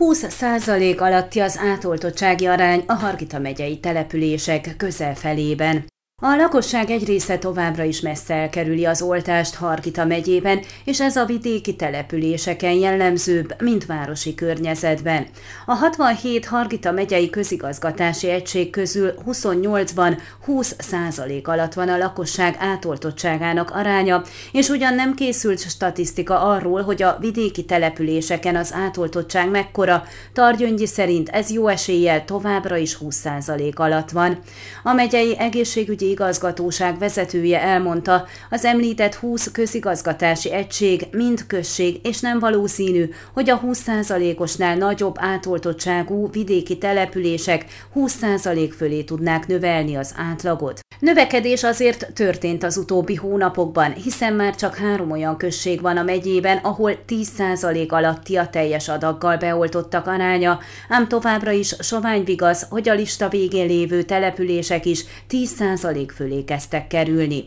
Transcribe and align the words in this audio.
20% 0.00 0.98
alatti 1.00 1.40
az 1.40 1.58
átoltottsági 1.58 2.46
arány 2.46 2.84
a 2.86 2.92
Hargita 2.92 3.38
megyei 3.38 3.80
települések 3.80 4.74
közel 4.76 5.14
felében. 5.14 5.84
A 6.22 6.36
lakosság 6.36 6.90
egy 6.90 7.06
része 7.06 7.38
továbbra 7.38 7.82
is 7.82 8.00
messze 8.00 8.34
elkerüli 8.34 8.84
az 8.84 9.02
oltást 9.02 9.54
Hargita 9.54 10.04
megyében, 10.04 10.60
és 10.84 11.00
ez 11.00 11.16
a 11.16 11.24
vidéki 11.24 11.76
településeken 11.76 12.72
jellemzőbb, 12.72 13.62
mint 13.62 13.86
városi 13.86 14.34
környezetben. 14.34 15.26
A 15.66 15.74
67 15.74 16.46
Hargita 16.46 16.92
megyei 16.92 17.30
közigazgatási 17.30 18.30
egység 18.30 18.70
közül 18.70 19.14
28-ban 19.26 20.18
20 20.44 20.76
százalék 20.78 21.48
alatt 21.48 21.72
van 21.72 21.88
a 21.88 21.96
lakosság 21.96 22.56
átoltottságának 22.58 23.70
aránya, 23.70 24.22
és 24.52 24.68
ugyan 24.68 24.94
nem 24.94 25.14
készült 25.14 25.70
statisztika 25.70 26.40
arról, 26.40 26.82
hogy 26.82 27.02
a 27.02 27.16
vidéki 27.20 27.64
településeken 27.64 28.56
az 28.56 28.72
átoltottság 28.72 29.50
mekkora, 29.50 30.04
Targyöngyi 30.32 30.86
szerint 30.86 31.28
ez 31.28 31.50
jó 31.50 31.68
eséllyel 31.68 32.24
továbbra 32.24 32.76
is 32.76 32.94
20 32.94 33.16
százalék 33.16 33.78
alatt 33.78 34.10
van. 34.10 34.38
A 34.82 34.92
megyei 34.92 35.38
egészségügyi 35.38 36.08
igazgatóság 36.10 36.98
vezetője 36.98 37.60
elmondta, 37.60 38.26
az 38.50 38.64
említett 38.64 39.14
20 39.14 39.50
közigazgatási 39.50 40.52
egység 40.52 41.06
mind 41.10 41.46
község, 41.46 42.00
és 42.02 42.20
nem 42.20 42.38
valószínű, 42.38 43.08
hogy 43.32 43.50
a 43.50 43.60
20%-osnál 43.60 44.76
nagyobb 44.76 45.14
átoltottságú 45.18 46.30
vidéki 46.30 46.78
települések 46.78 47.64
20% 47.94 48.72
fölé 48.76 49.02
tudnák 49.02 49.46
növelni 49.46 49.94
az 49.96 50.14
átlagot. 50.16 50.80
Növekedés 51.00 51.62
azért 51.62 52.12
történt 52.12 52.64
az 52.64 52.76
utóbbi 52.76 53.14
hónapokban, 53.14 53.92
hiszen 53.92 54.32
már 54.32 54.54
csak 54.54 54.76
három 54.76 55.10
olyan 55.10 55.36
község 55.36 55.80
van 55.80 55.96
a 55.96 56.02
megyében, 56.02 56.56
ahol 56.56 56.92
10% 57.08 57.88
alatti 57.88 58.36
a 58.36 58.48
teljes 58.48 58.88
adaggal 58.88 59.36
beoltottak 59.36 60.06
aránya, 60.06 60.58
ám 60.88 61.08
továbbra 61.08 61.50
is 61.50 61.74
sovány 61.78 62.24
vigaz, 62.24 62.66
hogy 62.70 62.88
a 62.88 62.94
lista 62.94 63.28
végén 63.28 63.66
lévő 63.66 64.02
települések 64.02 64.86
is 64.86 65.04
10% 65.30 66.08
fölé 66.14 66.44
kezdtek 66.44 66.86
kerülni. 66.86 67.44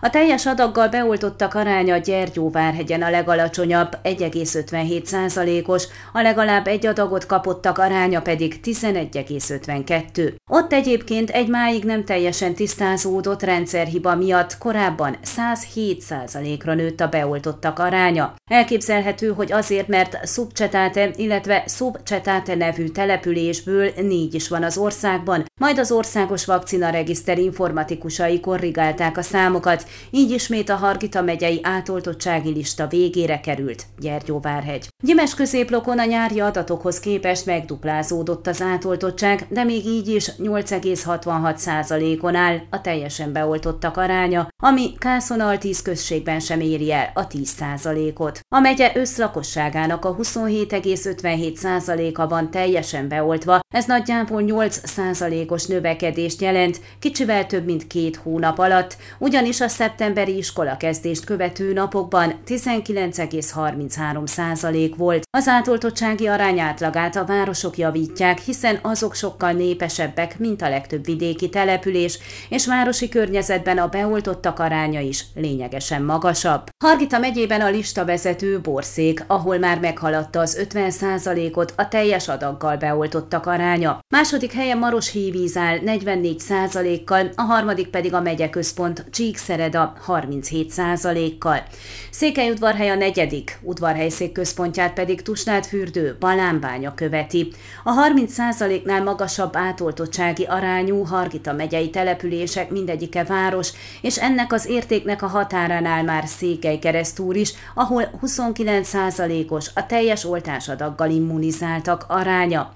A 0.00 0.10
teljes 0.10 0.46
adaggal 0.46 0.88
beoltottak 0.88 1.54
aránya 1.54 1.96
Gyergyóvárhegyen 1.96 3.02
a 3.02 3.10
legalacsonyabb, 3.10 3.98
1,57%-os, 4.02 5.86
a 6.12 6.20
legalább 6.20 6.66
egy 6.66 6.86
adagot 6.86 7.26
kapottak 7.26 7.78
aránya 7.78 8.22
pedig 8.22 8.60
11,52. 8.64 10.34
Ott 10.50 10.72
egyébként 10.72 11.30
egy 11.30 11.48
máig 11.48 11.84
nem 11.84 12.04
teljesen 12.04 12.54
tisztázódott 12.96 13.42
rendszerhiba 13.42 14.14
miatt 14.14 14.58
korábban 14.58 15.16
107%-ra 15.36 16.74
nőtt 16.74 17.00
a 17.00 17.08
beoltottak 17.08 17.78
aránya. 17.78 18.34
Elképzelhető, 18.50 19.32
hogy 19.32 19.52
azért, 19.52 19.88
mert 19.88 20.26
Szubcsetáte, 20.26 21.10
illetve 21.16 21.62
Szubcsetáte 21.66 22.54
nevű 22.54 22.88
településből 22.88 23.90
négy 23.96 24.34
is 24.34 24.48
van 24.48 24.62
az 24.62 24.78
országban, 24.78 25.44
majd 25.60 25.78
az 25.78 25.92
országos 25.92 26.44
vakcina 26.44 26.90
regiszter 26.90 27.38
informatikusai 27.38 28.40
korrigálták 28.40 29.16
a 29.16 29.22
számokat, 29.22 29.86
így 30.10 30.30
ismét 30.30 30.68
a 30.68 30.74
Hargita 30.74 31.22
megyei 31.22 31.60
átoltottsági 31.62 32.52
lista 32.52 32.86
végére 32.86 33.40
került 33.40 33.84
Gyergyóvárhegy. 33.98 34.88
Gyimes 35.04 35.34
középlokon 35.34 35.98
a 35.98 36.04
nyári 36.04 36.40
adatokhoz 36.40 37.00
képest 37.00 37.46
megduplázódott 37.46 38.46
az 38.46 38.62
átoltottság, 38.62 39.46
de 39.48 39.64
még 39.64 39.86
így 39.86 40.08
is 40.08 40.30
8,66%-on 40.38 42.34
áll 42.34 42.58
a 42.70 42.80
teljesen 42.86 43.32
beoltottak 43.32 43.96
aránya, 43.96 44.48
ami 44.62 44.92
Kászonal 44.98 45.58
10 45.58 45.82
községben 45.82 46.40
sem 46.40 46.60
éri 46.60 46.92
el 46.92 47.10
a 47.14 47.26
10%-ot. 47.26 48.40
A 48.48 48.60
megye 48.60 48.92
összlakosságának 48.94 50.04
a 50.04 50.16
27,57%-a 50.16 52.26
van 52.26 52.50
teljesen 52.50 53.08
beoltva, 53.08 53.60
ez 53.74 53.84
nagyjából 53.84 54.42
8%-os 54.46 55.66
növekedést 55.66 56.40
jelent, 56.40 56.80
kicsivel 56.98 57.46
több 57.46 57.64
mint 57.64 57.86
két 57.86 58.16
hónap 58.16 58.58
alatt, 58.58 58.96
ugyanis 59.18 59.60
a 59.60 59.68
szeptemberi 59.68 60.36
iskolakezdést 60.36 61.24
követő 61.24 61.72
napokban 61.72 62.34
19,33 62.46 64.26
százalék 64.26 64.96
volt. 64.96 65.22
Az 65.30 65.48
átoltottsági 65.48 66.26
arány 66.26 66.60
átlagát 66.60 67.16
a 67.16 67.24
városok 67.24 67.78
javítják, 67.78 68.38
hiszen 68.38 68.78
azok 68.82 69.14
sokkal 69.14 69.52
népesebbek, 69.52 70.38
mint 70.38 70.62
a 70.62 70.68
legtöbb 70.68 71.04
vidéki 71.04 71.48
település, 71.48 72.18
és 72.48 72.66
városi 72.76 73.08
környezetben 73.08 73.78
a 73.78 73.88
beoltottak 73.88 74.58
aránya 74.58 75.00
is 75.00 75.24
lényegesen 75.34 76.02
magasabb. 76.02 76.62
Hargita 76.84 77.18
megyében 77.18 77.60
a 77.60 77.70
lista 77.70 78.04
vezető 78.04 78.60
Borszék, 78.60 79.24
ahol 79.26 79.58
már 79.58 79.80
meghaladta 79.80 80.40
az 80.40 80.56
50 80.56 80.90
százalékot 80.90 81.72
a 81.76 81.88
teljes 81.88 82.28
adaggal 82.28 82.76
beoltottak 82.76 83.46
aránya. 83.46 83.98
Második 84.08 84.52
helyen 84.52 84.78
Maros 84.78 85.10
Hívíz 85.10 85.56
áll 85.56 85.78
44 85.80 86.38
százalékkal, 86.38 87.30
a 87.34 87.42
harmadik 87.42 87.88
pedig 87.88 88.14
a 88.14 88.20
megye 88.20 88.50
központ 88.50 89.04
Csíkszered 89.10 89.72
Szereda 89.72 89.92
37%-kal. 90.06 91.62
Székelyudvarhely 92.10 92.90
a 92.90 92.94
negyedik, 92.94 93.58
udvarhelyszék 93.62 94.32
központját 94.32 94.92
pedig 94.92 95.22
Tusnádfürdő, 95.22 96.16
Balánbánya 96.20 96.94
követi. 96.94 97.52
A 97.84 97.92
30%-nál 97.92 99.02
magasabb 99.02 99.56
átoltottsági 99.56 100.44
arányú 100.44 101.02
Hargita 101.02 101.52
megyei 101.52 101.90
települések 102.66 102.70
mindegyike 102.70 103.24
város, 103.24 103.72
és 104.00 104.18
ennek 104.18 104.52
az 104.52 104.66
értéknek 104.66 105.22
a 105.22 105.26
határánál 105.26 106.02
már 106.02 106.26
Székely 106.26 106.78
keresztúr 106.78 107.36
is, 107.36 107.52
ahol 107.74 108.10
29%-os 108.22 109.70
a 109.74 109.86
teljes 109.86 110.24
oltásadaggal 110.24 111.10
immunizáltak 111.10 112.04
aránya. 112.08 112.72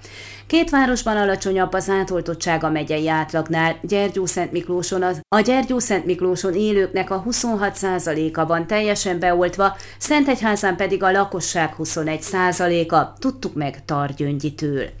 Két 0.47 0.69
városban 0.69 1.17
alacsonyabb 1.17 1.73
az 1.73 1.89
átoltottság 1.89 2.63
a 2.63 2.69
megyei 2.69 3.09
átlagnál. 3.09 3.77
Gyergyó-Szent 3.81 4.51
Miklóson 4.51 5.03
az, 5.03 5.19
a 5.35 5.39
Gyergyó-Szent 5.39 6.05
Miklóson 6.05 6.53
élőknek 6.53 7.09
a 7.09 7.23
26%-a 7.29 8.45
van 8.45 8.67
teljesen 8.67 9.19
beoltva, 9.19 9.75
Szentegyházán 9.97 10.75
pedig 10.75 11.03
a 11.03 11.11
lakosság 11.11 11.73
21%-a. 11.77 13.13
Tudtuk 13.19 13.53
meg 13.53 13.85
Targyöngyitől. 13.85 15.00